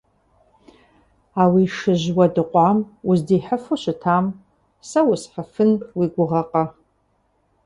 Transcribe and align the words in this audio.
А 1.41 1.43
уи 1.53 1.65
шыжь 1.77 2.07
уэдыкъуам 2.17 2.77
уздихьыфу 3.09 3.75
щытам 3.81 4.25
сэ 4.89 4.99
усхьыфын 5.11 5.71
уи 5.97 6.05
гугъэкъэ? 6.13 6.63